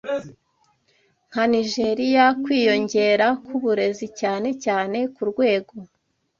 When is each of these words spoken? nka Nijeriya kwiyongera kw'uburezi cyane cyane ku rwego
nka 1.29 1.43
Nijeriya 1.51 2.25
kwiyongera 2.43 3.27
kw'uburezi 3.45 4.07
cyane 4.19 4.49
cyane 4.63 4.97
ku 5.15 5.21
rwego 5.31 5.73